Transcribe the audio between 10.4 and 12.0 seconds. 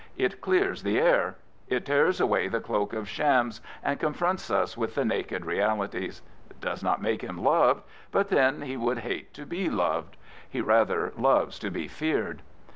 He rather loves to be